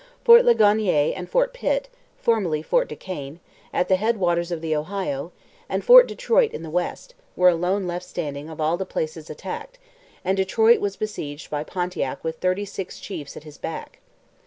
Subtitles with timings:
[0.23, 1.83] Fort Ligonier and Fort Pitt,
[2.17, 3.39] [Footnote: Formerly Fort Duquesne.]
[3.71, 5.31] at the head waters of the Ohio,
[5.69, 9.77] and Fort Detroit in the west, were alone left standing of all the places attacked,
[10.25, 13.99] and Detroit was besieged by Pontiac with thirty six chiefs at his back.